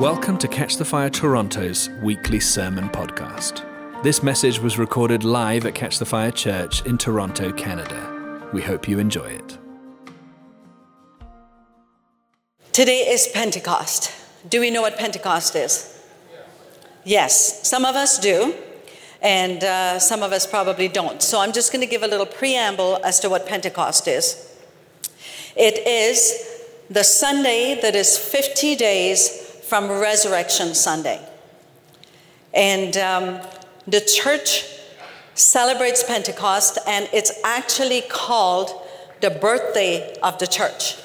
[0.00, 3.62] Welcome to Catch the Fire Toronto's weekly sermon podcast.
[4.02, 8.50] This message was recorded live at Catch the Fire Church in Toronto, Canada.
[8.52, 9.56] We hope you enjoy it.
[12.72, 14.12] Today is Pentecost.
[14.50, 16.02] Do we know what Pentecost is?
[17.04, 18.52] Yes, some of us do,
[19.22, 21.22] and uh, some of us probably don't.
[21.22, 24.58] So I'm just going to give a little preamble as to what Pentecost is.
[25.54, 26.50] It is
[26.90, 31.20] the Sunday that is 50 days from Resurrection Sunday.
[32.52, 33.40] And um,
[33.86, 34.64] the church
[35.34, 38.70] celebrates Pentecost, and it's actually called
[39.20, 40.96] the birthday of the church.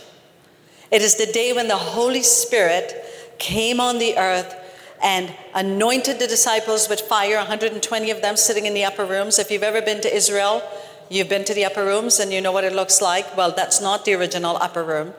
[0.92, 3.06] It is the day when the Holy Spirit
[3.38, 4.56] came on the earth
[5.02, 9.40] and anointed the disciples with fire, 120 of them sitting in the upper rooms.
[9.40, 10.62] If you've ever been to Israel,
[11.10, 13.38] you've been to the upper rooms and you know what it looks like.
[13.38, 15.14] Well, that's not the original upper room.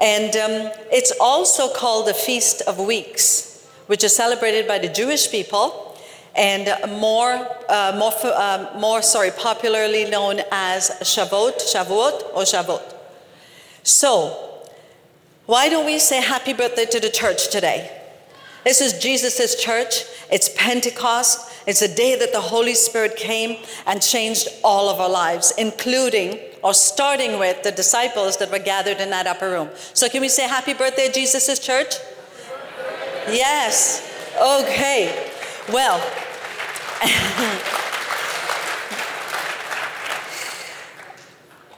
[0.00, 5.30] And um, it's also called the Feast of Weeks, which is celebrated by the Jewish
[5.30, 5.96] people
[6.36, 6.68] and
[7.00, 12.94] more, uh, more, uh, more sorry, popularly known as Shavuot, Shavuot or Shavuot.
[13.82, 14.36] So,
[15.46, 17.90] why don't we say happy birthday to the church today?
[18.64, 20.04] This is Jesus' church.
[20.30, 21.47] It's Pentecost.
[21.68, 26.38] It's a day that the Holy Spirit came and changed all of our lives, including
[26.64, 29.68] or starting with the disciples that were gathered in that upper room.
[29.92, 31.96] So, can we say happy birthday, Jesus' church?
[33.28, 34.02] Yes.
[34.34, 35.30] Okay.
[35.68, 35.98] Well,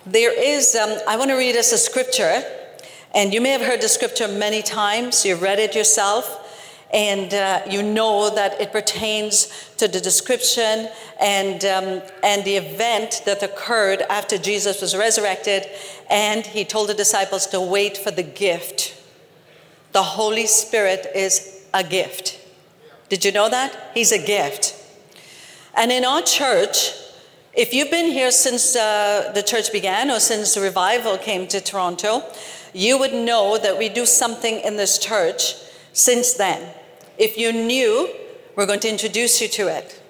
[0.07, 2.45] there is, um, I want to read us a scripture,
[3.13, 6.40] and you may have heard the scripture many times, you've read it yourself
[6.93, 10.89] and uh, you know that it pertains to the description
[11.21, 15.67] and, um, and the event that occurred after Jesus was resurrected,
[16.09, 18.97] and he told the disciples to wait for the gift.
[19.93, 22.39] The Holy Spirit is a gift.
[23.09, 23.91] Did you know that?
[23.95, 24.77] He's a gift.
[25.77, 26.93] And in our church,
[27.53, 31.61] if you've been here since uh, the church began or since the revival came to
[31.61, 32.23] Toronto,
[32.73, 35.55] you would know that we do something in this church
[35.93, 36.73] since then.
[37.21, 38.09] If you're new,
[38.57, 40.03] we're going to introduce you to it.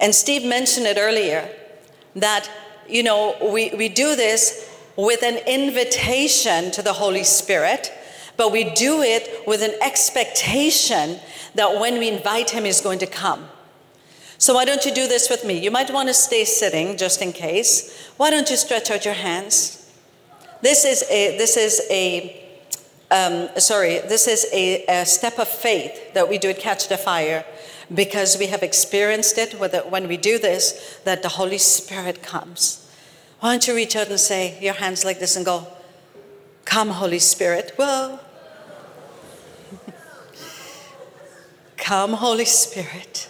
[0.00, 1.48] And Steve mentioned it earlier
[2.16, 2.50] that,
[2.88, 7.92] you know, we, we do this with an invitation to the Holy Spirit,
[8.36, 11.20] but we do it with an expectation
[11.54, 13.48] that when we invite Him, He's going to come.
[14.38, 15.62] So, why don't you do this with me?
[15.62, 18.10] You might want to stay sitting just in case.
[18.16, 19.92] Why don't you stretch out your hands?
[20.60, 22.45] This is a, this is a
[23.10, 26.96] um, sorry, this is a, a, step of faith that we do at Catch the
[26.96, 27.44] Fire
[27.94, 32.90] because we have experienced it when we do this, that the Holy Spirit comes.
[33.38, 35.68] Why don't you reach out and say your hands like this and go,
[36.64, 37.74] Come, Holy Spirit.
[37.76, 38.18] Whoa.
[41.76, 43.28] Come, Holy Spirit.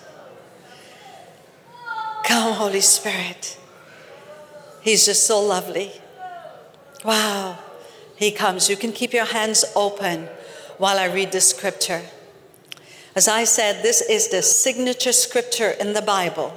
[2.24, 3.58] Come, Holy Spirit.
[4.80, 5.92] He's just so lovely.
[7.04, 7.58] Wow.
[8.16, 8.68] He comes.
[8.70, 10.28] You can keep your hands open
[10.78, 12.02] while I read the scripture.
[13.14, 16.54] As I said, this is the signature scripture in the Bible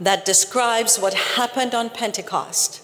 [0.00, 2.82] that describes what happened on Pentecost.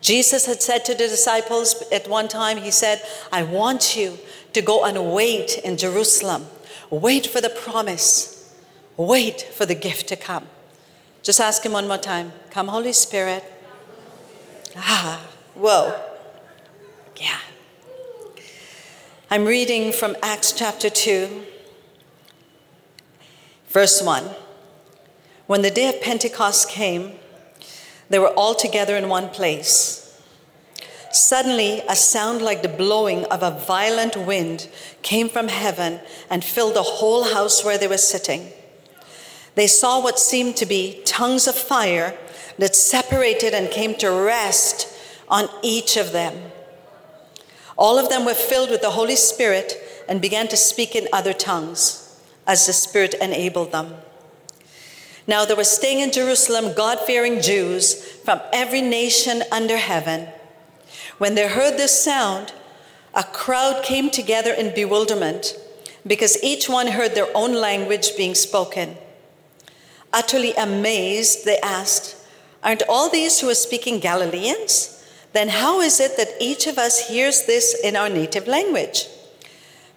[0.00, 4.18] Jesus had said to the disciples at one time, He said, I want you
[4.52, 6.46] to go and wait in Jerusalem.
[6.90, 8.54] Wait for the promise.
[8.96, 10.46] Wait for the gift to come.
[11.22, 12.32] Just ask Him one more time.
[12.50, 13.42] Come, Holy Spirit.
[14.76, 16.13] Ah, whoa.
[17.16, 17.38] Yeah.
[19.30, 21.44] I'm reading from Acts chapter 2,
[23.68, 24.24] verse 1.
[25.46, 27.12] When the day of Pentecost came,
[28.08, 30.20] they were all together in one place.
[31.12, 34.68] Suddenly, a sound like the blowing of a violent wind
[35.02, 38.50] came from heaven and filled the whole house where they were sitting.
[39.54, 42.18] They saw what seemed to be tongues of fire
[42.58, 44.88] that separated and came to rest
[45.28, 46.50] on each of them.
[47.76, 49.74] All of them were filled with the Holy Spirit
[50.08, 53.94] and began to speak in other tongues as the Spirit enabled them.
[55.26, 57.94] Now there were staying in Jerusalem God fearing Jews
[58.24, 60.28] from every nation under heaven.
[61.18, 62.52] When they heard this sound,
[63.14, 65.56] a crowd came together in bewilderment
[66.06, 68.96] because each one heard their own language being spoken.
[70.12, 72.16] Utterly amazed, they asked,
[72.62, 74.93] Aren't all these who are speaking Galileans?
[75.34, 79.08] Then how is it that each of us hears this in our native language?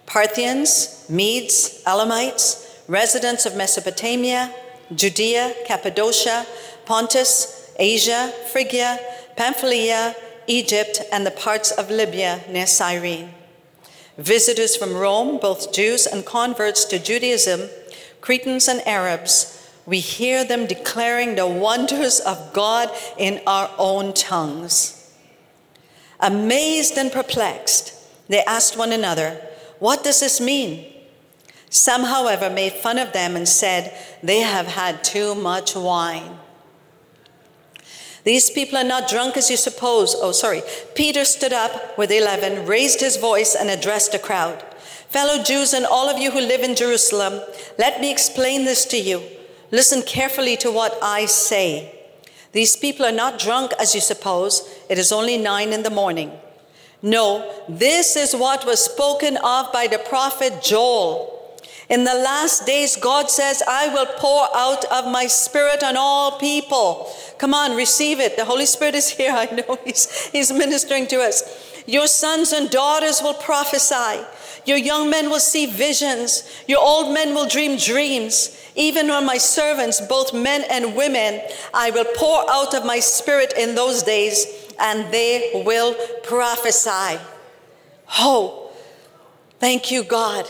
[0.04, 4.52] Parthians, Medes, Elamites, residents of Mesopotamia,
[4.94, 6.46] Judea, Cappadocia,
[6.84, 8.98] Pontus, Asia, Phrygia,
[9.36, 13.30] Pamphylia, Egypt, and the parts of Libya near Cyrene.
[14.18, 17.70] visitors from Rome, both Jews and converts to Judaism,
[18.20, 19.54] Cretans and Arabs,
[19.86, 24.97] we hear them declaring the wonders of God in our own tongues.
[26.20, 27.94] Amazed and perplexed,
[28.28, 29.40] they asked one another,
[29.78, 30.92] What does this mean?
[31.70, 36.38] Some, however, made fun of them and said, They have had too much wine.
[38.24, 40.14] These people are not drunk as you suppose.
[40.18, 40.62] Oh, sorry.
[40.94, 44.62] Peter stood up with 11, raised his voice, and addressed the crowd.
[45.08, 47.40] Fellow Jews and all of you who live in Jerusalem,
[47.78, 49.22] let me explain this to you.
[49.70, 51.97] Listen carefully to what I say.
[52.52, 54.62] These people are not drunk as you suppose.
[54.88, 56.32] It is only nine in the morning.
[57.02, 61.34] No, this is what was spoken of by the prophet Joel.
[61.88, 66.38] In the last days, God says, I will pour out of my spirit on all
[66.38, 67.10] people.
[67.38, 68.36] Come on, receive it.
[68.36, 69.32] The Holy Spirit is here.
[69.32, 71.82] I know He's, he's ministering to us.
[71.86, 74.22] Your sons and daughters will prophesy.
[74.66, 76.42] Your young men will see visions.
[76.66, 78.54] Your old men will dream dreams.
[78.78, 81.42] Even on my servants, both men and women,
[81.74, 84.46] I will pour out of my spirit in those days,
[84.78, 87.20] and they will prophesy.
[88.20, 88.70] Oh,
[89.58, 90.48] thank you, God.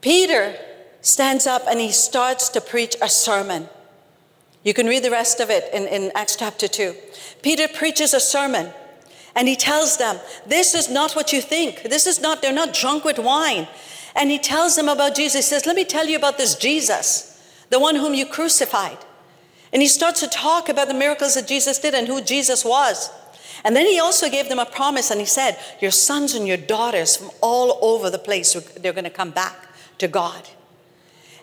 [0.00, 0.56] Peter
[1.02, 3.68] stands up and he starts to preach a sermon.
[4.64, 6.94] You can read the rest of it in, in Acts chapter 2.
[7.42, 8.72] Peter preaches a sermon.
[9.36, 11.84] And he tells them, This is not what you think.
[11.84, 13.68] This is not, they're not drunk with wine.
[14.18, 15.48] And he tells them about Jesus.
[15.48, 18.98] He says, Let me tell you about this Jesus, the one whom you crucified.
[19.72, 23.10] And he starts to talk about the miracles that Jesus did and who Jesus was.
[23.64, 26.56] And then he also gave them a promise and he said, Your sons and your
[26.56, 29.68] daughters from all over the place, they're going to come back
[29.98, 30.48] to God.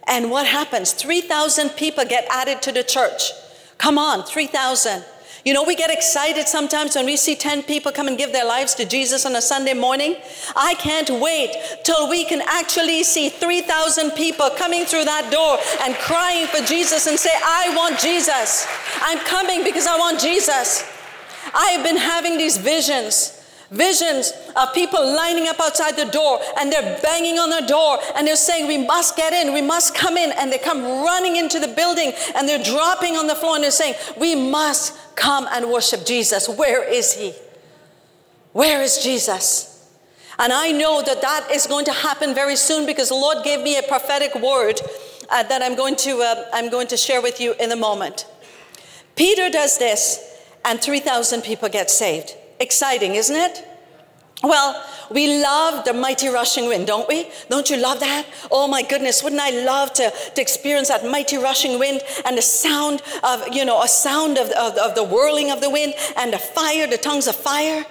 [0.07, 0.91] And what happens?
[0.91, 3.31] 3,000 people get added to the church.
[3.77, 5.03] Come on, 3,000.
[5.45, 8.45] You know, we get excited sometimes when we see 10 people come and give their
[8.45, 10.15] lives to Jesus on a Sunday morning.
[10.55, 15.93] I can't wait till we can actually see 3,000 people coming through that door and
[15.97, 18.65] crying for Jesus and say, I want Jesus.
[19.03, 20.83] I'm coming because I want Jesus.
[21.53, 23.39] I have been having these visions
[23.71, 28.27] visions of people lining up outside the door and they're banging on the door and
[28.27, 30.31] they're saying, We must get in, we must come in.
[30.33, 33.71] And they come running into the building and they're dropping on the floor and they're
[33.71, 36.47] saying, We must come and worship Jesus.
[36.47, 37.33] Where is he?
[38.53, 39.71] Where is Jesus?
[40.37, 43.61] And I know that that is going to happen very soon because the Lord gave
[43.61, 44.81] me a prophetic word
[45.29, 48.25] uh, that I'm going to uh, I'm going to share with you in a moment.
[49.15, 50.19] Peter does this,
[50.65, 52.35] and 3,000 people get saved.
[52.59, 53.65] Exciting, isn't it?
[54.43, 57.29] Well, we love the mighty rushing wind, don't we?
[57.49, 58.25] Don't you love that?
[58.51, 62.41] Oh my goodness, wouldn't I love to, to experience that mighty rushing wind and the
[62.41, 66.33] sound of, you know, a sound of, of, of the whirling of the wind and
[66.33, 67.85] the fire, the tongues of fire?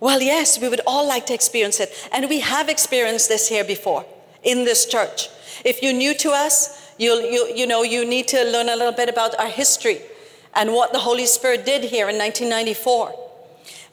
[0.00, 1.92] Well, yes, we would all like to experience it.
[2.12, 4.04] And we have experienced this here before
[4.42, 5.28] in this church.
[5.64, 8.92] If you're new to us, you'll, you, you know, you need to learn a little
[8.92, 10.00] bit about our history
[10.54, 13.23] and what the Holy Spirit did here in 1994.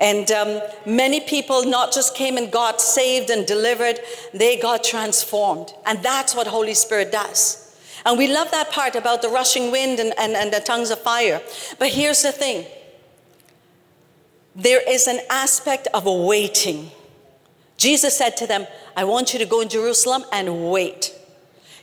[0.01, 3.99] And um, many people not just came and got saved and delivered,
[4.33, 5.73] they got transformed.
[5.85, 7.79] And that's what Holy Spirit does.
[8.03, 10.99] And we love that part about the rushing wind and, and, and the tongues of
[10.99, 11.39] fire.
[11.77, 12.65] But here's the thing
[14.55, 16.89] there is an aspect of waiting.
[17.77, 18.65] Jesus said to them,
[18.97, 21.15] I want you to go in Jerusalem and wait.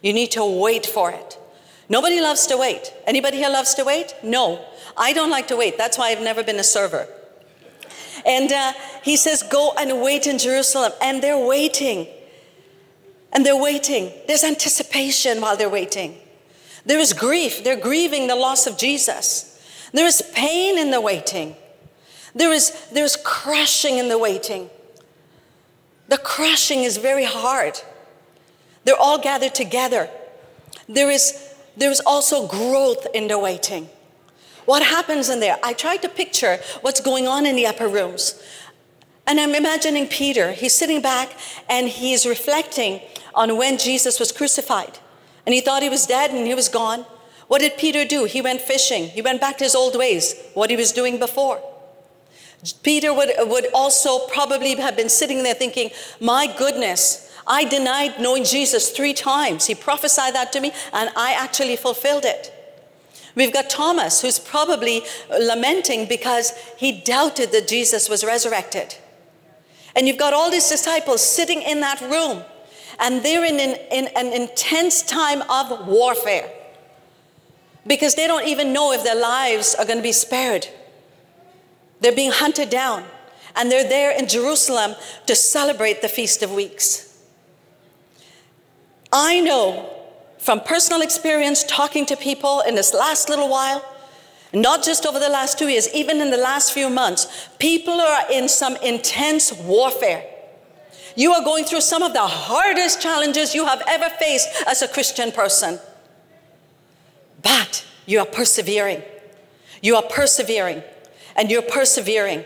[0.02, 1.38] You need to wait for it.
[1.88, 2.92] Nobody loves to wait.
[3.06, 4.14] Anybody here loves to wait?
[4.22, 4.64] No.
[4.96, 5.78] I don't like to wait.
[5.78, 7.08] That's why I've never been a server.
[8.26, 8.72] And uh,
[9.02, 10.92] he says, Go and wait in Jerusalem.
[11.02, 12.06] And they're waiting.
[13.32, 14.12] And they're waiting.
[14.26, 16.18] There's anticipation while they're waiting.
[16.84, 17.62] There is grief.
[17.62, 19.60] They're grieving the loss of Jesus.
[19.92, 21.56] There is pain in the waiting.
[22.34, 24.70] There is there's crushing in the waiting.
[26.08, 27.80] The crushing is very hard.
[28.84, 30.08] They're all gathered together.
[30.88, 33.88] There is there's also growth in the waiting.
[34.68, 35.56] What happens in there?
[35.62, 38.38] I tried to picture what's going on in the upper rooms.
[39.26, 41.32] And I'm imagining Peter, he's sitting back
[41.70, 43.00] and he's reflecting
[43.34, 44.98] on when Jesus was crucified.
[45.46, 47.06] And he thought he was dead and he was gone.
[47.46, 48.26] What did Peter do?
[48.26, 49.04] He went fishing.
[49.04, 51.62] He went back to his old ways, what he was doing before.
[52.82, 55.88] Peter would, would also probably have been sitting there thinking,
[56.20, 59.64] My goodness, I denied knowing Jesus three times.
[59.64, 62.52] He prophesied that to me, and I actually fulfilled it.
[63.38, 68.96] We've got Thomas, who's probably lamenting because he doubted that Jesus was resurrected.
[69.94, 72.42] And you've got all these disciples sitting in that room,
[72.98, 76.50] and they're in an, in an intense time of warfare
[77.86, 80.66] because they don't even know if their lives are going to be spared.
[82.00, 83.04] They're being hunted down.
[83.54, 87.22] And they're there in Jerusalem to celebrate the Feast of Weeks.
[89.12, 89.97] I know
[90.48, 93.84] from personal experience talking to people in this last little while,
[94.54, 98.22] not just over the last two years, even in the last few months, people are
[98.32, 100.24] in some intense warfare.
[101.14, 104.88] You are going through some of the hardest challenges you have ever faced as a
[104.88, 105.78] Christian person.
[107.42, 109.02] But you are persevering.
[109.82, 110.82] You are persevering.
[111.36, 112.42] And you're persevering.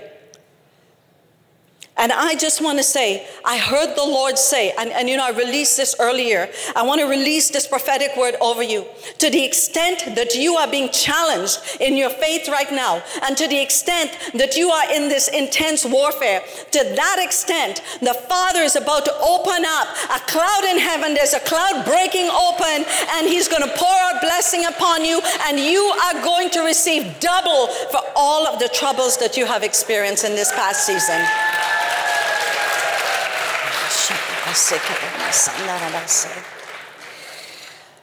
[2.02, 5.25] And I just want to say, I heard the Lord say, and, and you know,
[5.25, 6.50] I released this earlier.
[6.75, 8.87] I want to release this prophetic word over you.
[9.18, 13.47] To the extent that you are being challenged in your faith right now, and to
[13.47, 16.42] the extent that you are in this intense warfare,
[16.73, 21.14] to that extent, the Father is about to open up a cloud in heaven.
[21.14, 25.56] There's a cloud breaking open, and He's going to pour out blessing upon you, and
[25.56, 30.25] you are going to receive double for all of the troubles that you have experienced
[30.25, 31.23] in this past season.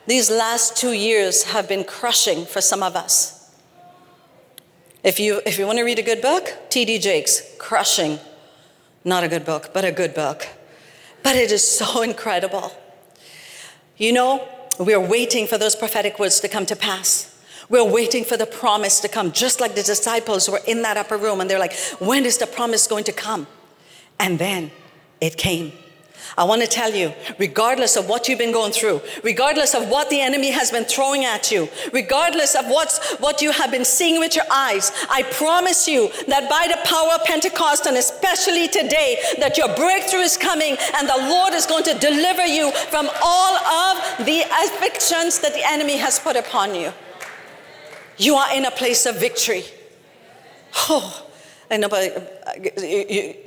[0.07, 3.53] These last two years have been crushing for some of us.
[5.03, 6.99] If you, if you want to read a good book, T.D.
[6.99, 8.19] Jakes, Crushing.
[9.05, 10.47] Not a good book, but a good book.
[11.23, 12.71] But it is so incredible.
[13.97, 14.47] You know,
[14.79, 17.35] we're waiting for those prophetic words to come to pass.
[17.69, 21.17] We're waiting for the promise to come, just like the disciples were in that upper
[21.17, 23.45] room and they're like, when is the promise going to come?
[24.19, 24.71] And then
[25.21, 25.73] it came.
[26.39, 30.09] I want to tell you, regardless of what you've been going through, regardless of what
[30.09, 34.21] the enemy has been throwing at you, regardless of what's, what you have been seeing
[34.21, 39.17] with your eyes, I promise you that by the power of Pentecost and especially today,
[39.39, 43.57] that your breakthrough is coming and the Lord is going to deliver you from all
[43.57, 46.93] of the afflictions that the enemy has put upon you.
[48.15, 49.65] You are in a place of victory.
[50.87, 51.28] Oh,
[51.69, 52.09] and nobody,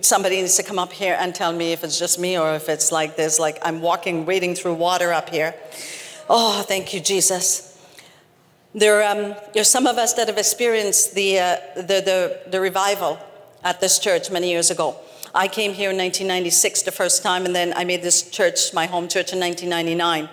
[0.01, 2.69] somebody needs to come up here and tell me if it's just me or if
[2.69, 5.55] it's like this, like I'm walking, wading through water up here.
[6.31, 7.69] Oh, thank you, Jesus.
[8.75, 13.19] There, um, some of us that have experienced the, uh, the, the, the revival
[13.65, 14.97] at this church many years ago.
[15.35, 18.87] I came here in 1996 the first time, and then I made this church my
[18.87, 20.29] home church in 1999.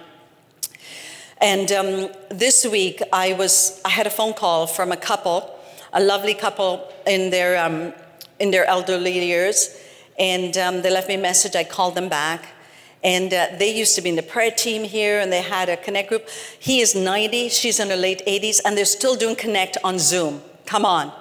[1.41, 5.58] And um, this week, I was I had a phone call from a couple
[5.93, 7.93] a lovely couple in their, um,
[8.39, 9.77] in their elderly years.
[10.17, 11.55] And um, they left me a message.
[11.55, 12.45] I called them back.
[13.03, 15.77] And uh, they used to be in the prayer team here, and they had a
[15.77, 16.27] Connect group.
[16.59, 20.41] He is 90, she's in her late 80s, and they're still doing Connect on Zoom.
[20.65, 21.13] Come on.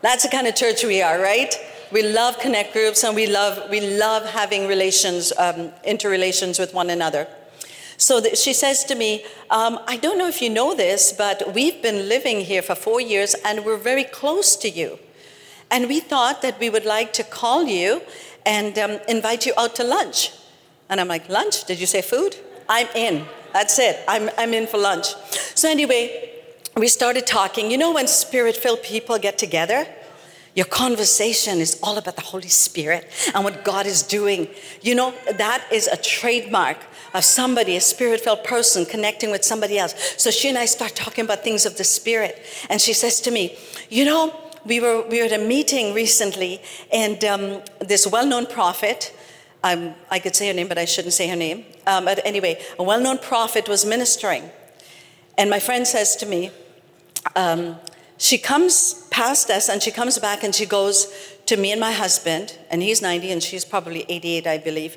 [0.00, 1.54] That's the kind of church we are, right?
[1.92, 6.90] We love Connect groups, and we love, we love having relations, um, interrelations with one
[6.90, 7.28] another.
[8.02, 11.80] So she says to me, um, I don't know if you know this, but we've
[11.80, 14.98] been living here for four years and we're very close to you.
[15.70, 18.02] And we thought that we would like to call you
[18.44, 20.32] and um, invite you out to lunch.
[20.90, 21.62] And I'm like, Lunch?
[21.64, 22.34] Did you say food?
[22.68, 23.24] I'm in.
[23.52, 24.00] That's it.
[24.08, 25.14] I'm, I'm in for lunch.
[25.54, 26.40] So, anyway,
[26.76, 27.70] we started talking.
[27.70, 29.86] You know, when spirit filled people get together?
[30.54, 34.48] Your conversation is all about the Holy Spirit and what God is doing.
[34.82, 36.76] You know, that is a trademark
[37.14, 40.14] of somebody, a spirit filled person connecting with somebody else.
[40.16, 42.44] So she and I start talking about things of the Spirit.
[42.70, 43.56] And she says to me,
[43.90, 48.46] You know, we were, we were at a meeting recently, and um, this well known
[48.46, 49.14] prophet,
[49.64, 51.64] um, I could say her name, but I shouldn't say her name.
[51.86, 54.50] Um, but anyway, a well known prophet was ministering.
[55.38, 56.50] And my friend says to me,
[57.36, 57.76] um,
[58.18, 61.12] she comes past us and she comes back and she goes
[61.46, 64.96] to me and my husband, and he's 90 and she's probably 88, I believe.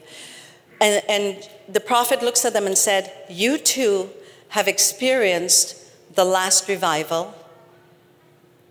[0.80, 4.10] And, and the prophet looks at them and said, You too
[4.50, 5.76] have experienced
[6.16, 7.34] the last revival,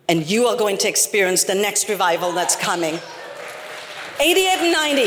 [0.09, 2.99] and you are going to experience the next revival that's coming.
[4.21, 5.03] 88 and 90.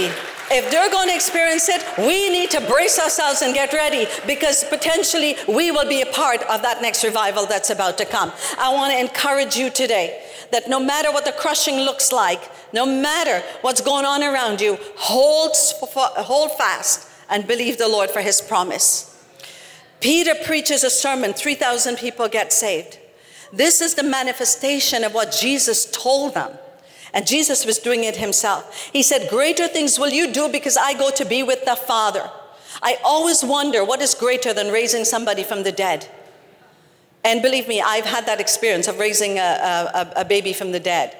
[0.50, 4.64] If they're going to experience it, we need to brace ourselves and get ready because
[4.64, 8.32] potentially we will be a part of that next revival that's about to come.
[8.58, 12.86] I want to encourage you today that no matter what the crushing looks like, no
[12.86, 15.52] matter what's going on around you, hold,
[15.92, 19.14] hold fast and believe the Lord for his promise.
[20.00, 23.00] Peter preaches a sermon, 3,000 people get saved.
[23.52, 26.52] This is the manifestation of what Jesus told them.
[27.14, 28.90] And Jesus was doing it himself.
[28.94, 32.30] He said, Greater things will you do because I go to be with the Father.
[32.82, 36.08] I always wonder what is greater than raising somebody from the dead.
[37.24, 40.80] And believe me, I've had that experience of raising a, a, a baby from the
[40.80, 41.18] dead.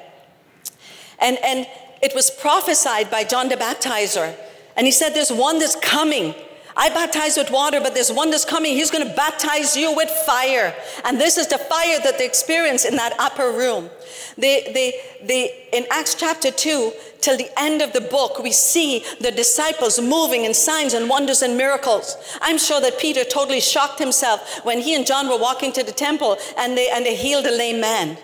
[1.20, 1.68] And, and
[2.02, 4.36] it was prophesied by John the Baptizer.
[4.78, 6.34] And he said, There's one that's coming
[6.78, 8.74] I baptize with water, but there's one that's coming.
[8.74, 10.76] He's going to baptize you with fire.
[11.04, 13.90] And this is the fire that they experience in that upper room.
[14.38, 14.94] They, they,
[15.26, 20.00] they, in Acts chapter 2, till the end of the book, we see the disciples
[20.00, 22.16] moving in signs and wonders and miracles.
[22.42, 25.92] I'm sure that Peter totally shocked himself when he and John were walking to the
[25.92, 28.20] temple and they, and they healed a lame man.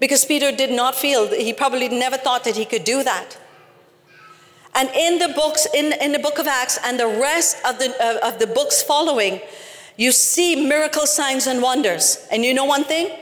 [0.00, 3.36] Because Peter did not feel, he probably never thought that he could do that.
[4.74, 7.94] And in the books, in, in the book of Acts and the rest of the,
[8.00, 9.40] uh, of the books following,
[9.96, 12.26] you see miracle signs and wonders.
[12.30, 13.16] And you know one thing?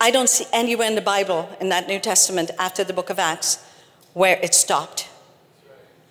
[0.00, 3.18] I don't see anywhere in the Bible, in that New Testament, after the book of
[3.18, 3.64] Acts,
[4.14, 5.08] where it stopped.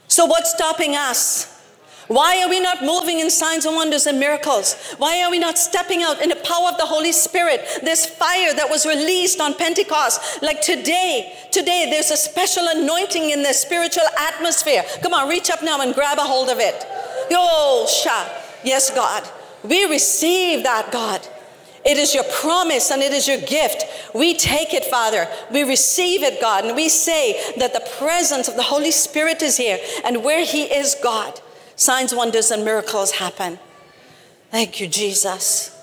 [0.08, 1.61] So, what's stopping us?
[2.08, 4.76] Why are we not moving in signs and wonders and miracles?
[4.98, 7.62] Why are we not stepping out in the power of the Holy Spirit?
[7.84, 13.44] This fire that was released on Pentecost, like today, today there's a special anointing in
[13.44, 14.84] the spiritual atmosphere.
[15.02, 16.86] Come on, reach up now and grab a hold of it.
[17.32, 18.28] Sha.
[18.64, 19.28] Yes, God.
[19.64, 21.28] We receive that, God.
[21.84, 23.86] It is your promise and it is your gift.
[24.14, 25.28] We take it, Father.
[25.52, 29.58] We receive it, God, and we say that the presence of the Holy Spirit is
[29.58, 31.40] here, and where He is, God,
[31.82, 33.58] signs, wonders, and miracles happen.
[34.52, 35.76] Thank you, Jesus.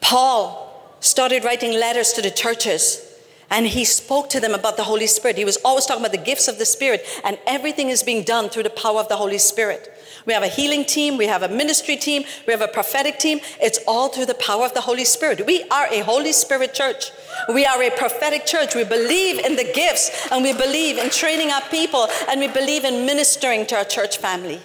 [0.00, 3.04] Paul started writing letters to the churches
[3.50, 5.38] and he spoke to them about the Holy Spirit.
[5.38, 8.50] He was always talking about the gifts of the Spirit, and everything is being done
[8.50, 9.90] through the power of the Holy Spirit.
[10.26, 13.40] We have a healing team, we have a ministry team, we have a prophetic team.
[13.58, 15.46] It's all through the power of the Holy Spirit.
[15.46, 17.10] We are a Holy Spirit church.
[17.48, 18.74] We are a prophetic church.
[18.74, 22.84] We believe in the gifts, and we believe in training our people, and we believe
[22.84, 24.60] in ministering to our church family.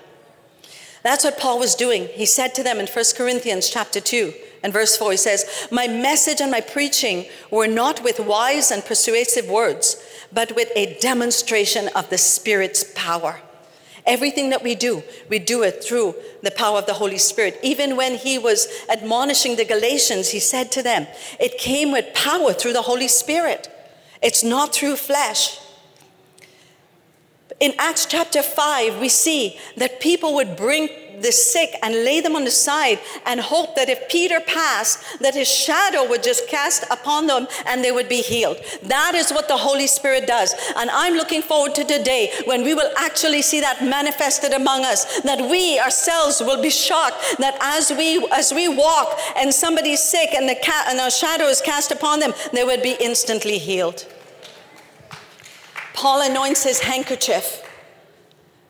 [1.03, 2.07] That's what Paul was doing.
[2.07, 4.33] He said to them in 1 Corinthians chapter 2
[4.63, 8.83] and verse 4, he says, My message and my preaching were not with wise and
[8.83, 13.41] persuasive words, but with a demonstration of the Spirit's power.
[14.05, 17.59] Everything that we do, we do it through the power of the Holy Spirit.
[17.63, 21.07] Even when he was admonishing the Galatians, he said to them,
[21.39, 23.69] It came with power through the Holy Spirit.
[24.21, 25.57] It's not through flesh.
[27.59, 30.89] In Acts chapter 5, we see that people would bring
[31.21, 35.35] the sick and lay them on the side and hope that if Peter passed, that
[35.35, 38.57] his shadow would just cast upon them and they would be healed.
[38.83, 40.53] That is what the Holy Spirit does.
[40.75, 44.83] And I'm looking forward to the day when we will actually see that manifested among
[44.83, 50.01] us, that we ourselves will be shocked that as we as we walk and somebody's
[50.01, 53.57] sick and the cat and our shadow is cast upon them, they would be instantly
[53.57, 54.05] healed.
[55.93, 57.61] Paul anoints his handkerchief.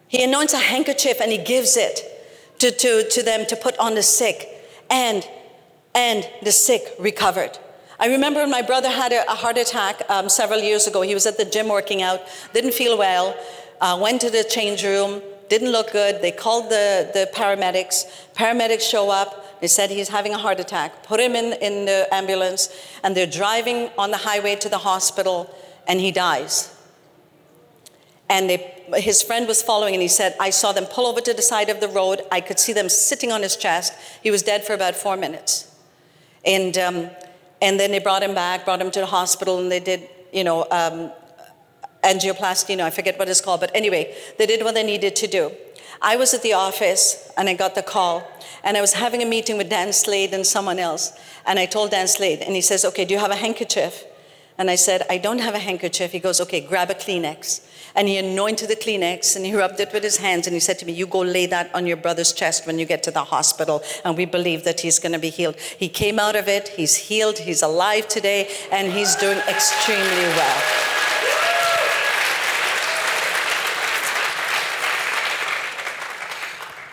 [0.07, 2.01] He anoints a handkerchief and he gives it
[2.59, 4.47] to, to, to them to put on the sick,
[4.89, 5.27] and,
[5.95, 7.57] and the sick recovered.
[7.99, 11.01] I remember when my brother had a, a heart attack um, several years ago.
[11.01, 12.21] He was at the gym working out,
[12.53, 13.36] didn't feel well,
[13.81, 16.21] uh, went to the change room, didn't look good.
[16.21, 18.05] They called the, the paramedics.
[18.33, 19.59] Paramedics show up.
[19.62, 21.03] They said he's having a heart attack.
[21.03, 22.69] Put him in, in the ambulance,
[23.03, 25.53] and they're driving on the highway to the hospital,
[25.88, 26.75] and he dies.
[28.29, 31.33] And they, his friend was following, and he said, I saw them pull over to
[31.33, 32.21] the side of the road.
[32.31, 33.93] I could see them sitting on his chest.
[34.21, 35.75] He was dead for about four minutes.
[36.45, 37.09] And, um,
[37.62, 40.43] and then they brought him back, brought him to the hospital, and they did, you
[40.43, 41.12] know, um,
[42.03, 43.62] angioplasty, you know, I forget what it's called.
[43.62, 45.51] But anyway, they did what they needed to do.
[46.01, 48.27] I was at the office, and I got the call.
[48.63, 51.13] And I was having a meeting with Dan Slade and someone else.
[51.45, 54.05] And I told Dan Slade, and he says, Okay, do you have a handkerchief?
[54.57, 56.12] And I said, I don't have a handkerchief.
[56.12, 57.65] He goes, Okay, grab a Kleenex.
[57.95, 60.79] And he anointed the Kleenex and he rubbed it with his hands and he said
[60.79, 63.23] to me, You go lay that on your brother's chest when you get to the
[63.23, 63.84] hospital.
[64.03, 65.58] And we believe that he's going to be healed.
[65.58, 70.93] He came out of it, he's healed, he's alive today, and he's doing extremely well.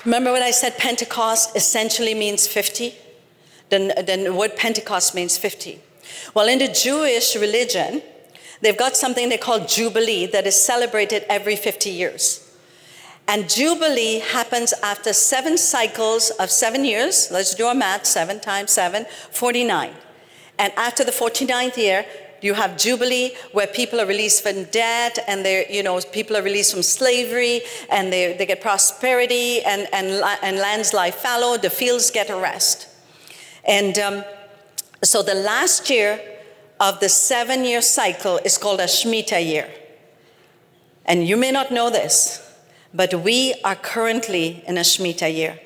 [0.04, 2.94] Remember when I said Pentecost essentially means 50?
[3.68, 5.80] Then, then the word Pentecost means 50.
[6.34, 8.02] Well, in the Jewish religion,
[8.60, 12.46] They've got something they call Jubilee that is celebrated every 50 years.
[13.26, 17.28] And Jubilee happens after seven cycles of seven years.
[17.30, 19.92] Let's do our math seven times seven, 49.
[20.58, 22.04] And after the 49th year,
[22.42, 26.42] you have Jubilee where people are released from debt and they're, you know, people are
[26.42, 30.08] released from slavery and they, they get prosperity and, and,
[30.42, 32.88] and lands lie fallow, the fields get a rest.
[33.64, 34.24] And um,
[35.04, 36.20] so the last year
[36.80, 39.70] of the seven year cycle is called a Shemitah year.
[41.04, 42.42] And you may not know this,
[42.94, 45.60] but we are currently in a Shemitah year.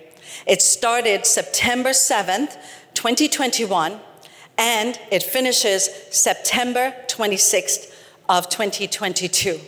[0.47, 2.59] It started September 7th,
[2.95, 4.01] 2021,
[4.59, 7.95] and it finishes September 26th
[8.29, 9.61] of 2022.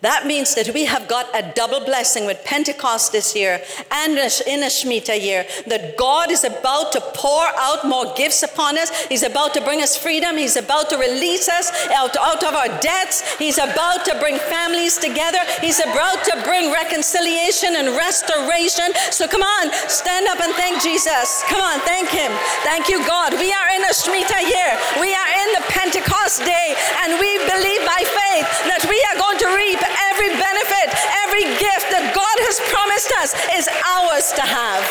[0.00, 4.62] That means that we have got a double blessing with Pentecost this year and in
[4.62, 8.94] a Shemitah year, that God is about to pour out more gifts upon us.
[9.06, 10.36] He's about to bring us freedom.
[10.36, 13.26] He's about to release us out, out of our debts.
[13.38, 15.40] He's about to bring families together.
[15.60, 18.94] He's about to bring reconciliation and restoration.
[19.10, 21.42] So come on, stand up and thank Jesus.
[21.48, 22.30] Come on, thank Him.
[22.62, 23.34] Thank you, God.
[23.34, 24.78] We are in a Shemitah year.
[25.02, 29.48] We are in Pentecost day, and we believe by faith that we are going to
[29.56, 29.80] reap
[30.12, 30.88] every benefit,
[31.24, 34.84] every gift that God has promised us is ours to have.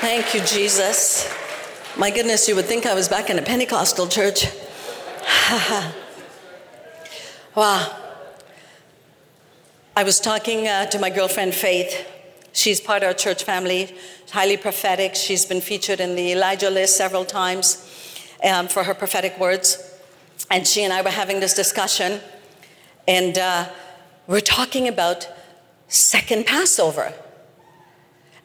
[0.00, 1.28] Thank you, Jesus.
[1.96, 4.46] My goodness, you would think I was back in a Pentecostal church.
[7.54, 7.96] wow.
[9.96, 12.06] I was talking uh, to my girlfriend Faith.
[12.52, 13.96] She's part of our church family,
[14.30, 15.14] highly prophetic.
[15.14, 17.93] She's been featured in the Elijah list several times
[18.44, 19.90] um, for her prophetic words.
[20.50, 22.20] And she and I were having this discussion.
[23.08, 23.68] And uh,
[24.26, 25.28] we're talking about
[25.88, 27.12] second Passover.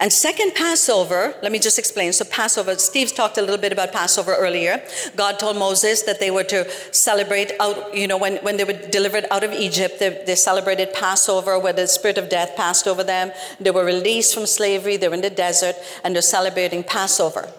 [0.01, 2.13] And second Passover, let me just explain.
[2.13, 4.81] So, Passover, Steve's talked a little bit about Passover earlier.
[5.17, 8.79] God told Moses that they were to celebrate out, you know, when, when they were
[8.89, 13.03] delivered out of Egypt, they, they celebrated Passover where the spirit of death passed over
[13.03, 13.33] them.
[13.59, 17.49] They were released from slavery, they were in the desert, and they're celebrating Passover.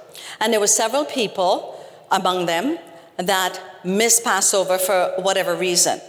[0.40, 1.76] And there were several people
[2.10, 2.78] among them
[3.16, 6.00] that miss Passover for whatever reason.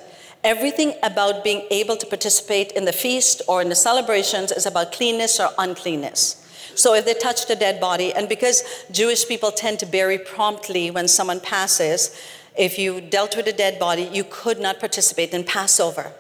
[0.43, 4.91] Everything about being able to participate in the feast or in the celebrations is about
[4.91, 6.37] cleanness or uncleanness.
[6.73, 10.89] So if they touched a dead body, and because Jewish people tend to bury promptly
[10.89, 12.17] when someone passes,
[12.57, 16.13] if you dealt with a dead body, you could not participate in Passover.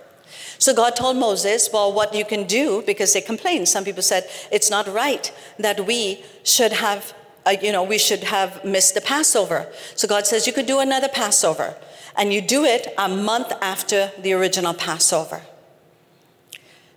[0.57, 3.67] So God told Moses, well, what you can do, because they complained.
[3.67, 7.13] Some people said, it's not right that we should have,
[7.45, 9.67] uh, you know, we should have missed the Passover.
[9.95, 11.75] So God says, you could do another Passover
[12.15, 15.41] and you do it a month after the original Passover.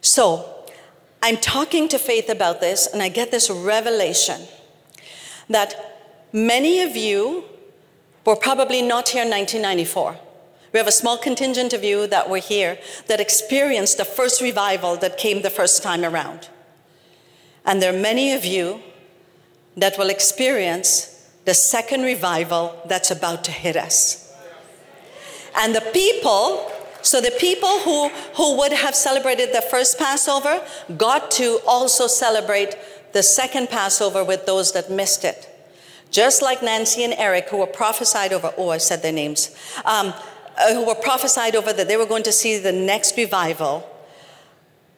[0.01, 0.51] So,
[1.23, 4.43] I'm talking to Faith about this, and I get this revelation
[5.49, 7.45] that many of you
[8.27, 10.19] were probably not here in 1994.
[10.73, 14.97] We have a small contingent of you that were here that experienced the first revival
[14.97, 16.49] that came the first time around.
[17.65, 18.83] And there are many of you
[19.77, 24.33] that will experience the second revival that's about to hit us.
[25.57, 26.71] And the people,
[27.03, 30.65] so the people who, who would have celebrated the first Passover
[30.97, 32.77] got to also celebrate
[33.13, 35.49] the second Passover with those that missed it.
[36.11, 40.15] Just like Nancy and Eric, who were prophesied over, oh, I said their names, um,
[40.57, 43.89] uh, who were prophesied over that they were going to see the next revival.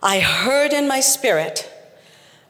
[0.03, 1.71] I heard in my spirit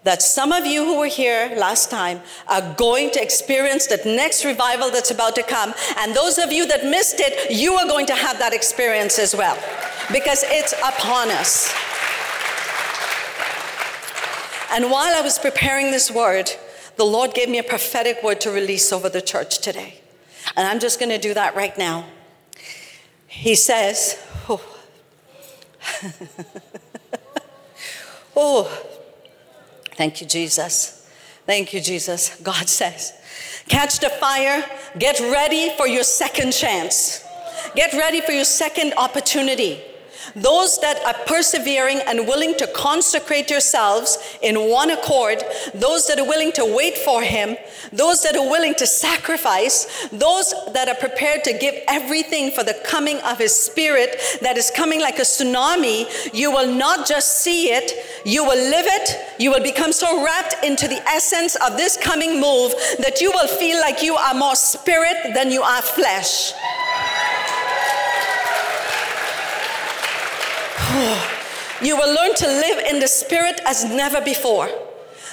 [0.06, 4.44] that some of you who were here last time are going to experience that next
[4.44, 5.74] revival that's about to come.
[5.98, 9.34] And those of you that missed it, you are going to have that experience as
[9.34, 9.56] well
[10.12, 11.74] because it's upon us.
[14.70, 16.52] And while I was preparing this word,
[16.94, 20.02] the Lord gave me a prophetic word to release over the church today.
[20.56, 22.06] And I'm just going to do that right now.
[23.26, 24.62] He says, oh,
[28.36, 28.95] oh
[29.96, 31.08] Thank you, Jesus.
[31.46, 32.36] Thank you, Jesus.
[32.42, 33.12] God says,
[33.68, 34.64] catch the fire,
[34.98, 37.24] get ready for your second chance,
[37.74, 39.80] get ready for your second opportunity.
[40.36, 45.42] Those that are persevering and willing to consecrate yourselves in one accord,
[45.74, 47.56] those that are willing to wait for Him,
[47.90, 52.78] those that are willing to sacrifice, those that are prepared to give everything for the
[52.84, 57.70] coming of His Spirit that is coming like a tsunami, you will not just see
[57.70, 57.92] it,
[58.26, 62.38] you will live it, you will become so wrapped into the essence of this coming
[62.38, 66.52] move that you will feel like you are more spirit than you are flesh.
[70.98, 74.70] Oh, you will learn to live in the Spirit as never before.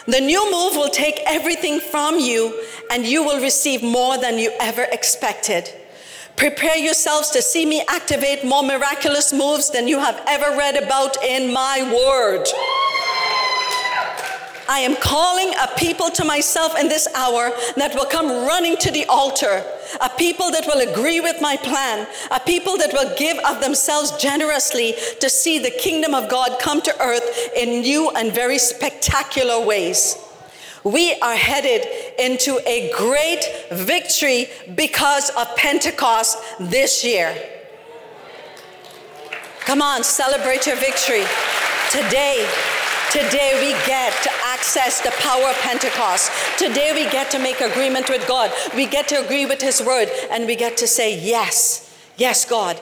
[0.08, 4.52] The new move will take everything from you, and you will receive more than you
[4.60, 5.70] ever expected.
[6.36, 11.24] Prepare yourselves to see me activate more miraculous moves than you have ever read about
[11.24, 12.46] in my word.
[14.74, 18.90] I am calling a people to myself in this hour that will come running to
[18.90, 19.64] the altar,
[20.02, 24.14] a people that will agree with my plan, a people that will give of themselves
[24.14, 29.64] generously to see the kingdom of God come to earth in new and very spectacular
[29.64, 30.18] ways.
[30.84, 31.86] We are headed
[32.18, 37.38] into a great victory because of Pentecost this year.
[39.60, 41.26] Come on, celebrate your victory
[41.92, 42.50] today.
[43.12, 46.32] Today we get to access the power of Pentecost.
[46.58, 48.52] Today we get to make agreement with God.
[48.76, 52.82] We get to agree with His word and we get to say, Yes, yes, God,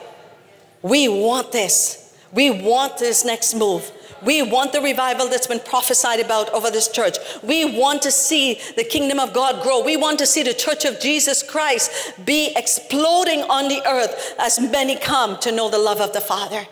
[0.82, 2.16] we want this.
[2.32, 3.90] We want this next move.
[4.24, 7.16] We want the revival that's been prophesied about over this church.
[7.42, 9.82] We want to see the kingdom of God grow.
[9.82, 14.60] We want to see the church of Jesus Christ be exploding on the earth as
[14.60, 16.66] many come to know the love of the Father.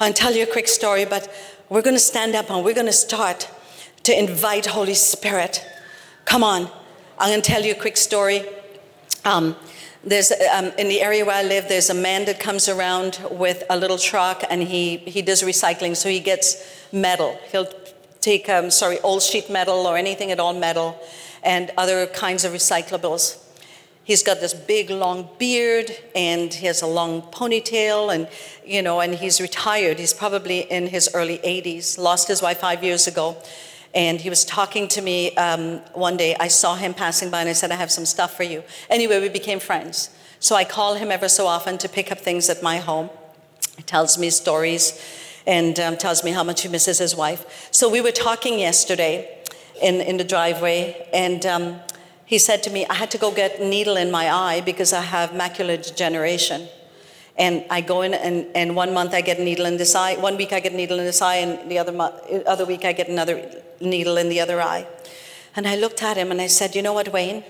[0.00, 1.32] I'll tell you a quick story, but
[1.68, 3.50] we're going to stand up and we're going to start
[4.02, 5.64] to invite Holy Spirit.
[6.24, 6.70] Come on.
[7.18, 8.44] I'm going to tell you a quick story.
[9.24, 9.56] Um,
[10.02, 13.62] there's um, in the area where I live, there's a man that comes around with
[13.70, 15.96] a little truck, and he he does recycling.
[15.96, 17.38] So he gets metal.
[17.50, 17.68] He'll
[18.20, 21.00] take um, sorry old sheet metal or anything at all metal,
[21.42, 23.43] and other kinds of recyclables.
[24.04, 28.28] He's got this big long beard, and he has a long ponytail, and
[28.64, 29.98] you know, and he's retired.
[29.98, 31.98] He's probably in his early 80s.
[31.98, 33.36] Lost his wife five years ago
[33.94, 36.34] and he was talking to me um, one day.
[36.38, 38.64] I saw him passing by and I said, I have some stuff for you.
[38.90, 40.10] Anyway, we became friends.
[40.40, 43.08] So I call him ever so often to pick up things at my home.
[43.76, 45.00] He tells me stories
[45.46, 47.68] and um, tells me how much he misses his wife.
[47.70, 49.38] So we were talking yesterday
[49.80, 51.80] in, in the driveway, and um,
[52.26, 54.92] he said to me, I had to go get a needle in my eye because
[54.92, 56.68] I have macular degeneration.
[57.36, 60.16] And I go in, and, and one month I get a needle in this eye,
[60.16, 62.14] one week I get a needle in this eye, and the other, mo-
[62.46, 64.86] other week I get another needle in the other eye.
[65.56, 67.44] And I looked at him and I said, You know what, Wayne?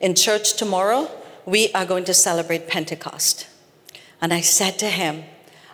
[0.00, 1.10] In church tomorrow,
[1.46, 3.48] we are going to celebrate Pentecost.
[4.20, 5.24] And I said to him,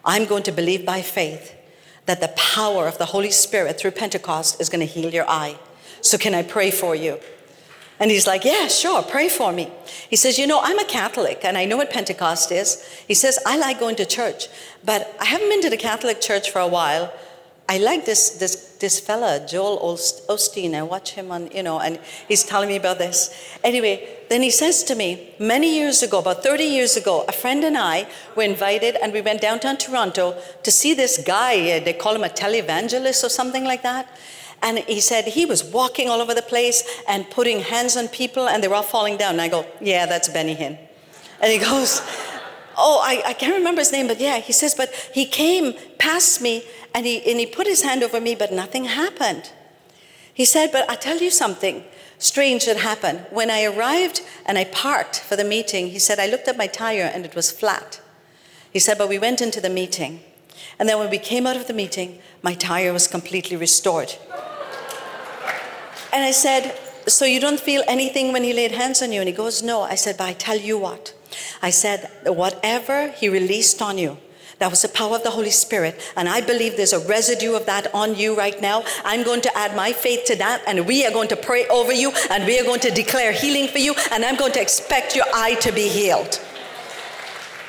[0.04, 1.54] I'm going to believe by faith
[2.06, 5.59] that the power of the Holy Spirit through Pentecost is going to heal your eye.
[6.00, 7.18] So, can I pray for you?
[7.98, 9.72] And he's like, Yeah, sure, pray for me.
[10.09, 12.85] He says, You know, I'm a Catholic and I know what Pentecost is.
[13.09, 14.48] He says, I like going to church,
[14.85, 17.12] but I haven't been to the Catholic church for a while.
[17.68, 20.74] I like this, this, this fella, Joel Osteen.
[20.74, 23.59] I watch him on, you know, and he's telling me about this.
[23.64, 27.64] Anyway, then he says to me, many years ago, about 30 years ago, a friend
[27.64, 28.06] and I
[28.37, 31.72] were invited and we went downtown Toronto to see this guy.
[31.72, 34.16] Uh, they call him a televangelist or something like that.
[34.62, 38.49] And he said he was walking all over the place and putting hands on people
[38.49, 39.33] and they were all falling down.
[39.33, 40.79] And I go, yeah, that's Benny Hinn.
[41.40, 42.01] And he goes,
[42.77, 46.40] oh, I, I can't remember his name, but yeah, he says, but he came past
[46.40, 46.64] me
[46.95, 49.53] and he, and he put his hand over me, but nothing happened.
[50.33, 51.85] He said, but I tell you something
[52.19, 53.27] strange that happened.
[53.31, 56.66] When I arrived and I parked for the meeting, he said, I looked at my
[56.66, 58.01] tire and it was flat.
[58.71, 60.23] He said, but we went into the meeting.
[60.79, 64.14] And then when we came out of the meeting, my tire was completely restored.
[66.12, 69.21] And I said, So you don't feel anything when he laid hands on you?
[69.21, 69.83] And he goes, No.
[69.83, 71.14] I said, But I tell you what.
[71.62, 74.19] I said, Whatever he released on you,
[74.59, 76.01] that was the power of the Holy Spirit.
[76.16, 78.85] And I believe there's a residue of that on you right now.
[79.05, 81.92] I'm going to add my faith to that, and we are going to pray over
[81.92, 85.14] you, and we are going to declare healing for you, and I'm going to expect
[85.14, 86.40] your eye to be healed.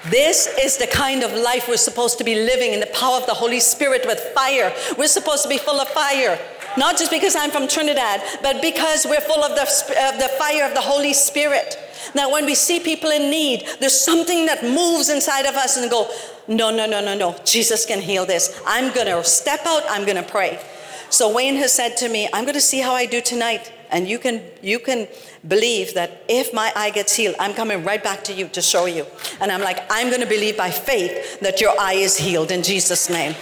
[0.05, 3.25] This is the kind of life we're supposed to be living in the power of
[3.25, 4.73] the Holy Spirit with fire.
[4.97, 6.39] We're supposed to be full of fire.
[6.77, 10.65] Not just because I'm from Trinidad, but because we're full of the, of the fire
[10.65, 11.77] of the Holy Spirit.
[12.13, 15.89] Now, when we see people in need, there's something that moves inside of us and
[15.89, 16.09] go,
[16.47, 17.35] no, no, no, no, no.
[17.43, 18.61] Jesus can heal this.
[18.65, 19.83] I'm going to step out.
[19.89, 20.59] I'm going to pray.
[21.09, 23.73] So Wayne has said to me, I'm going to see how I do tonight.
[23.89, 25.07] And you can, you can
[25.47, 28.85] believe that if my eye gets healed, I'm coming right back to you to show
[28.85, 29.05] you.
[29.39, 32.63] And I'm like, I'm going to believe by faith that your eye is healed in
[32.63, 33.35] Jesus' name.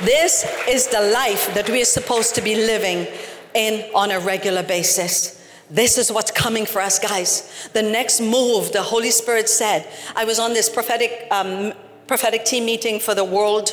[0.00, 3.06] This is the life that we are supposed to be living
[3.54, 5.40] in on a regular basis.
[5.70, 7.68] This is what's coming for us, guys.
[7.72, 9.86] The next move, the Holy Spirit said.
[10.14, 11.72] I was on this prophetic um,
[12.06, 13.70] prophetic team meeting for the world,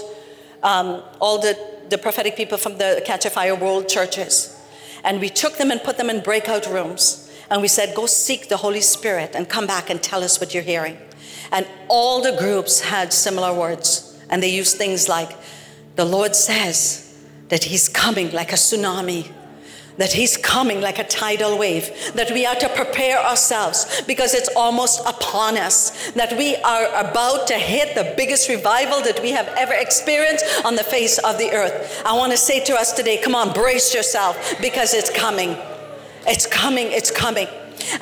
[0.63, 1.57] um, all the,
[1.89, 4.57] the prophetic people from the Catch a Fire World churches.
[5.03, 7.31] And we took them and put them in breakout rooms.
[7.49, 10.53] And we said, go seek the Holy Spirit and come back and tell us what
[10.53, 10.97] you're hearing.
[11.51, 14.17] And all the groups had similar words.
[14.29, 15.35] And they used things like,
[15.95, 19.31] the Lord says that He's coming like a tsunami
[20.01, 24.49] that He's coming like a tidal wave, that we are to prepare ourselves because it's
[24.55, 29.47] almost upon us, that we are about to hit the biggest revival that we have
[29.49, 32.01] ever experienced on the face of the earth.
[32.03, 35.55] I want to say to us today, come on, brace yourself because it's coming.
[36.25, 37.47] It's coming, it's coming.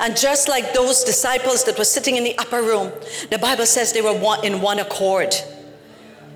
[0.00, 2.92] And just like those disciples that were sitting in the upper room,
[3.30, 5.34] the Bible says they were one, in one accord.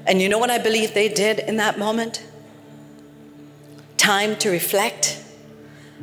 [0.07, 2.22] And you know what I believe they did in that moment?
[3.96, 5.24] Time to reflect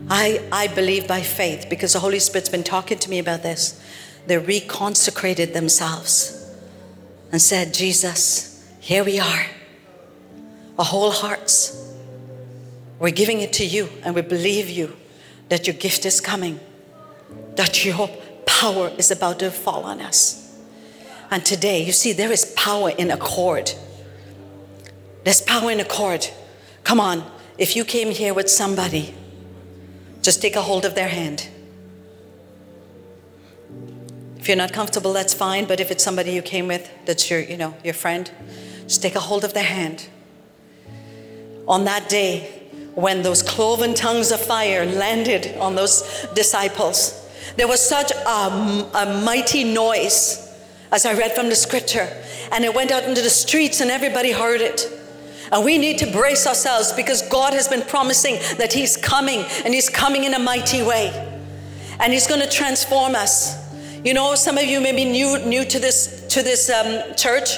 [0.10, 3.82] I, I believe by faith, because the Holy Spirit's been talking to me about this,
[4.28, 6.38] they reconsecrated themselves
[7.32, 9.46] and said, Jesus, here we are,
[10.78, 11.78] our whole hearts.
[13.00, 14.96] We're giving it to you, and we believe you
[15.50, 16.60] that your gift is coming,
[17.56, 18.10] that your
[18.46, 20.60] power is about to fall on us.
[21.32, 23.72] And today, you see, there is power in accord.
[25.24, 26.28] There's power in accord.
[26.84, 27.24] Come on,
[27.58, 29.16] if you came here with somebody,
[30.22, 31.48] just take a hold of their hand.
[34.38, 35.66] If you're not comfortable, that's fine.
[35.66, 38.30] But if it's somebody you came with, that's your, you know, your friend,
[38.84, 40.08] just take a hold of their hand.
[41.68, 42.62] On that day,
[42.96, 47.18] when those cloven tongues of fire landed on those disciples,
[47.56, 50.52] there was such a, a mighty noise,
[50.92, 52.10] as I read from the scripture,
[52.52, 54.90] and it went out into the streets, and everybody heard it.
[55.52, 59.74] And we need to brace ourselves because God has been promising that He's coming, and
[59.74, 61.12] He's coming in a mighty way,
[62.00, 63.60] and He's going to transform us.
[64.04, 67.58] You know, some of you may be new, new to this, to this um, church.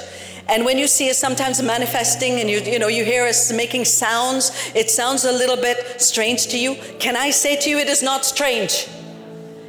[0.49, 3.85] And when you see us sometimes manifesting and you, you know, you hear us making
[3.85, 6.75] sounds, it sounds a little bit strange to you.
[6.99, 8.89] Can I say to you, it is not strange.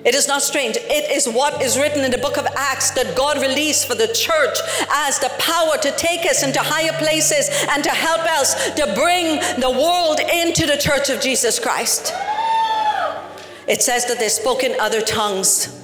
[0.05, 0.77] It is not strange.
[0.77, 4.09] It is what is written in the book of Acts that God released for the
[4.09, 4.59] church
[4.91, 9.41] as the power to take us into higher places and to help us to bring
[9.61, 12.13] the world into the church of Jesus Christ.
[13.67, 15.81] It says that they spoke in other tongues.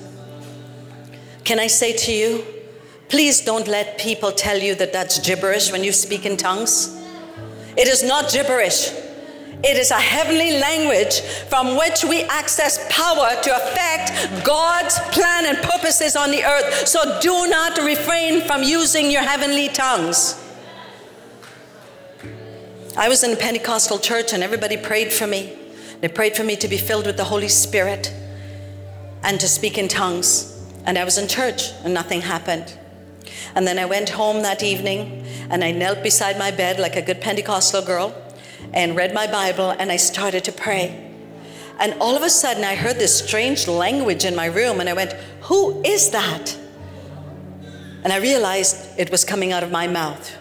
[1.44, 2.44] Can I say to you,
[3.08, 6.94] please don't let people tell you that that's gibberish when you speak in tongues.
[7.74, 8.92] It is not gibberish.
[9.62, 15.58] It is a heavenly language from which we access power to affect God's plan and
[15.58, 16.88] purposes on the earth.
[16.88, 20.42] So do not refrain from using your heavenly tongues.
[22.96, 25.56] I was in a Pentecostal church and everybody prayed for me.
[26.00, 28.14] They prayed for me to be filled with the Holy Spirit
[29.22, 30.56] and to speak in tongues.
[30.86, 32.74] And I was in church and nothing happened.
[33.54, 37.02] And then I went home that evening and I knelt beside my bed like a
[37.02, 38.14] good Pentecostal girl
[38.72, 41.10] and read my Bible and I started to pray.
[41.78, 44.92] And all of a sudden I heard this strange language in my room and I
[44.92, 46.56] went, Who is that?
[48.04, 50.36] And I realized it was coming out of my mouth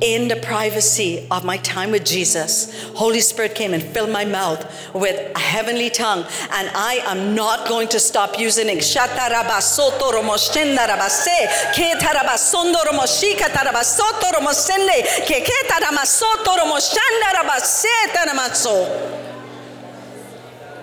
[0.00, 4.94] in the privacy of my time with Jesus, Holy Spirit came and filled my mouth
[4.94, 8.82] with a heavenly tongue, and I am not going to stop using it.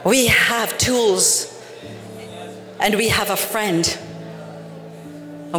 [0.06, 1.62] We have tools,
[2.80, 3.97] and we have a friend.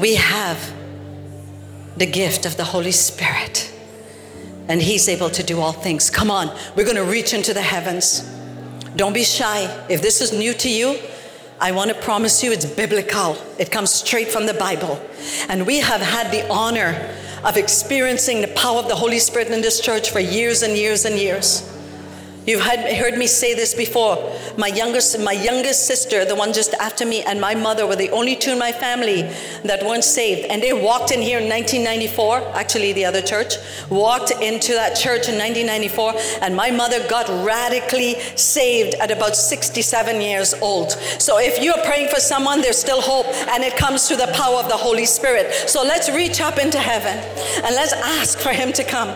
[0.00, 0.77] We have
[1.98, 3.72] the gift of the Holy Spirit.
[4.68, 6.10] And He's able to do all things.
[6.10, 8.22] Come on, we're going to reach into the heavens.
[8.96, 9.64] Don't be shy.
[9.88, 10.98] If this is new to you,
[11.60, 13.36] I want to promise you it's biblical.
[13.58, 15.00] It comes straight from the Bible.
[15.48, 19.60] And we have had the honor of experiencing the power of the Holy Spirit in
[19.60, 21.77] this church for years and years and years.
[22.48, 24.16] You've heard me say this before.
[24.56, 28.08] My youngest, my youngest sister, the one just after me, and my mother were the
[28.08, 29.20] only two in my family
[29.64, 30.46] that weren't saved.
[30.46, 33.56] And they walked in here in 1994, actually the other church,
[33.90, 40.18] walked into that church in 1994, and my mother got radically saved at about 67
[40.22, 40.92] years old.
[41.20, 44.56] So if you're praying for someone, there's still hope, and it comes through the power
[44.56, 45.52] of the Holy Spirit.
[45.52, 47.18] So let's reach up into heaven
[47.62, 49.10] and let's ask for Him to come.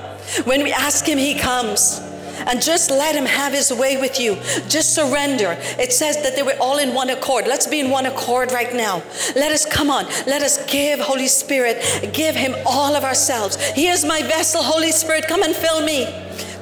[0.45, 2.12] When we ask Him, He comes
[2.47, 4.37] and just let Him have His way with you.
[4.69, 5.57] Just surrender.
[5.79, 7.47] It says that they were all in one accord.
[7.47, 9.03] Let's be in one accord right now.
[9.35, 10.07] Let us come on.
[10.27, 13.57] Let us give Holy Spirit, give Him all of ourselves.
[13.75, 15.27] Here's my vessel, Holy Spirit.
[15.27, 16.07] Come and fill me.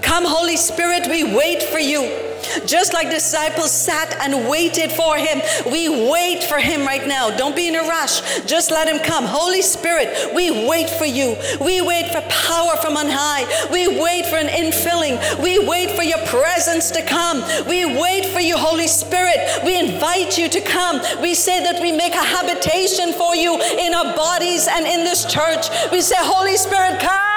[0.02, 2.29] Come, Holy Spirit, we wait for you.
[2.66, 7.30] Just like disciples sat and waited for him, we wait for him right now.
[7.36, 8.40] Don't be in a rush.
[8.44, 9.24] Just let him come.
[9.24, 11.36] Holy Spirit, we wait for you.
[11.60, 13.44] We wait for power from on high.
[13.70, 15.18] We wait for an infilling.
[15.42, 17.42] We wait for your presence to come.
[17.68, 19.38] We wait for you, Holy Spirit.
[19.64, 21.00] We invite you to come.
[21.22, 25.24] We say that we make a habitation for you in our bodies and in this
[25.24, 25.68] church.
[25.92, 27.29] We say, Holy Spirit, come.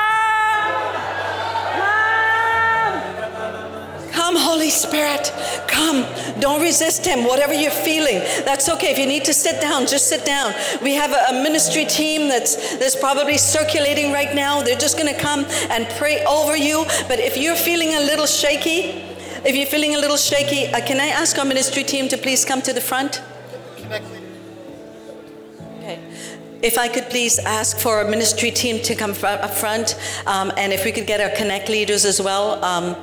[4.33, 5.31] Come, Holy Spirit,
[5.67, 6.07] come.
[6.39, 8.17] Don't resist Him, whatever you're feeling.
[8.45, 8.91] That's okay.
[8.91, 10.55] If you need to sit down, just sit down.
[10.81, 14.63] We have a, ministry team that's, that's probably circulating right now.
[14.63, 16.83] They're just going to come and pray over you.
[17.07, 19.05] But if you're feeling a little shaky,
[19.45, 22.43] if you're feeling a little shaky, uh, can I ask our ministry team to please
[22.43, 23.21] come to the front?
[26.63, 29.95] If I could please ask for our ministry team to come up front,
[30.25, 32.63] um, and if we could get our Connect leaders as well.
[32.65, 32.95] Um,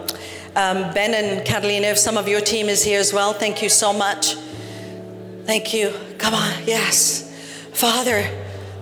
[0.57, 3.68] um, ben and Catalina, if some of your team is here as well, thank you
[3.68, 4.34] so much.
[5.44, 5.92] Thank you.
[6.18, 7.26] Come on, yes.
[7.72, 8.22] Father,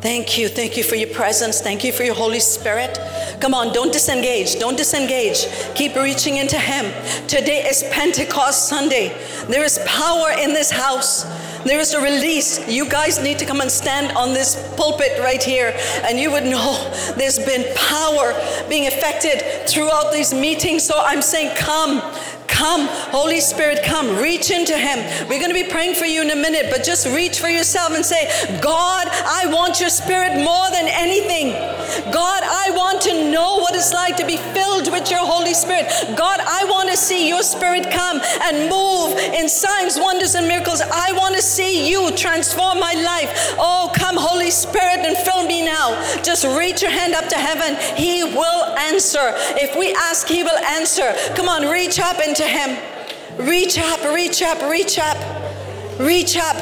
[0.01, 0.49] thank you.
[0.49, 1.61] Thank you for your presence.
[1.61, 2.99] Thank you for your Holy Spirit.
[3.41, 4.59] Come on, don't disengage.
[4.59, 5.47] Don't disengage.
[5.75, 6.87] Keep reaching into Him.
[7.27, 9.09] Today is Pentecost Sunday.
[9.49, 11.25] There is power in this house.
[11.65, 12.67] There is a release.
[12.69, 16.45] You guys need to come and stand on this pulpit right here, and you would
[16.45, 18.33] know there's been power
[18.69, 20.85] being affected throughout these meetings.
[20.85, 22.01] So I'm saying, come,
[22.59, 24.17] Come, Holy Spirit, come.
[24.21, 24.99] Reach into Him.
[25.29, 27.93] We're going to be praying for you in a minute, but just reach for yourself
[27.95, 28.27] and say,
[28.61, 31.53] God, I want your Spirit more than anything.
[32.11, 35.87] God, I want to know what it's like to be filled with your Holy Spirit.
[36.17, 40.81] God, I want to see your Spirit come and move in signs, wonders, and miracles.
[40.81, 43.55] I want to see you transform my life.
[43.57, 45.95] Oh, come, Holy Spirit, and fill me now.
[46.25, 47.77] Just reach your hand up to heaven.
[47.97, 49.33] He will answer.
[49.55, 51.15] If we ask, He will answer.
[51.37, 52.77] Come on, reach up into Him.
[53.39, 55.17] Reach up, reach up, reach up,
[56.01, 56.57] reach up.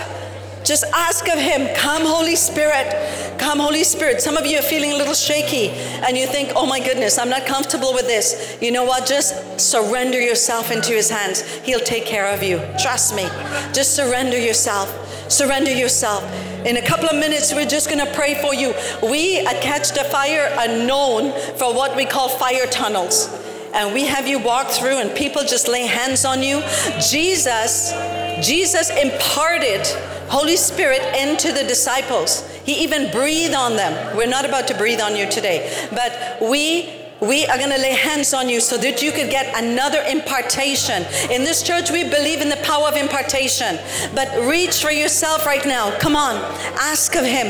[0.67, 3.39] Just ask of Him, Come, Holy Spirit.
[3.39, 4.21] Come, Holy Spirit.
[4.21, 5.69] Some of you are feeling a little shaky
[6.05, 8.59] and you think, Oh my goodness, I'm not comfortable with this.
[8.61, 9.07] You know what?
[9.07, 11.43] Just surrender yourself into His hands.
[11.59, 12.59] He'll take care of you.
[12.81, 13.29] Trust me.
[13.73, 14.91] Just surrender yourself.
[15.31, 16.25] Surrender yourself.
[16.67, 18.75] In a couple of minutes, we're just going to pray for you.
[19.09, 23.46] We at Catch the Fire are known for what we call fire tunnels
[23.77, 26.63] and we have you walk through and people just lay hands on you.
[26.99, 27.93] Jesus,
[28.41, 29.87] Jesus imparted
[30.29, 32.49] Holy Spirit into the disciples.
[32.65, 34.17] He even breathed on them.
[34.17, 37.95] We're not about to breathe on you today, but we we are going to lay
[37.95, 41.03] hands on you so that you could get another impartation.
[41.31, 43.79] In this church, we believe in the power of impartation.
[44.15, 45.97] But reach for yourself right now.
[45.99, 46.37] Come on.
[46.79, 47.47] Ask of Him.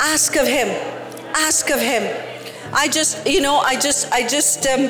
[0.00, 0.68] Ask of Him.
[1.34, 2.04] Ask of Him.
[2.72, 4.88] I just, you know, I just, I just, um,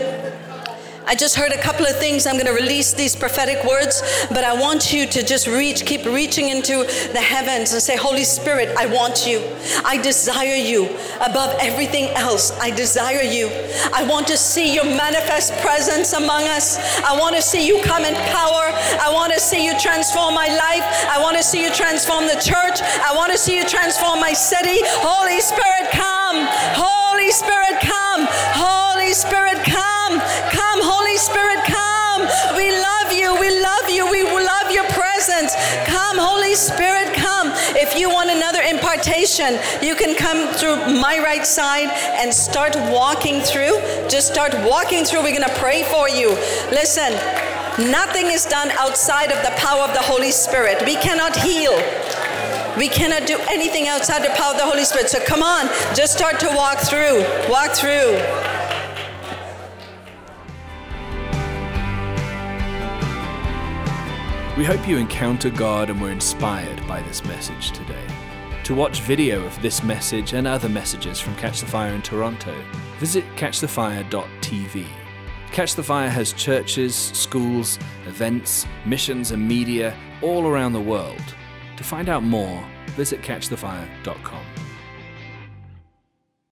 [1.07, 2.27] I just heard a couple of things.
[2.27, 6.05] I'm going to release these prophetic words, but I want you to just reach, keep
[6.05, 9.43] reaching into the heavens and say, Holy Spirit, I want you.
[9.85, 10.87] I desire you
[11.21, 12.57] above everything else.
[12.61, 13.49] I desire you.
[13.93, 16.79] I want to see your manifest presence among us.
[17.03, 18.71] I want to see you come in power.
[19.01, 20.85] I want to see you transform my life.
[21.09, 22.81] I want to see you transform the church.
[23.03, 24.79] I want to see you transform my city.
[25.03, 26.47] Holy Spirit, come.
[26.77, 28.29] Holy Spirit, come.
[28.55, 29.91] Holy Spirit, come.
[31.21, 32.23] Spirit, come.
[32.57, 33.39] We love you.
[33.39, 34.11] We love you.
[34.11, 35.55] We love your presence.
[35.85, 37.53] Come, Holy Spirit, come.
[37.77, 43.43] If you want another impartation, you can come through my right side and start walking
[43.43, 43.77] through.
[44.09, 45.23] Just start walking through.
[45.23, 46.31] We're going to pray for you.
[46.73, 47.13] Listen,
[47.91, 50.83] nothing is done outside of the power of the Holy Spirit.
[50.87, 51.77] We cannot heal.
[52.79, 55.11] We cannot do anything outside the power of the Holy Spirit.
[55.11, 57.21] So come on, just start to walk through.
[57.51, 58.17] Walk through.
[64.61, 68.05] We hope you encounter God and were inspired by this message today.
[68.65, 72.55] To watch video of this message and other messages from Catch the Fire in Toronto,
[72.99, 74.87] visit catchthefire.tv.
[75.51, 81.25] Catch the Fire has churches, schools, events, missions, and media all around the world.
[81.79, 84.45] To find out more, visit catchthefire.com.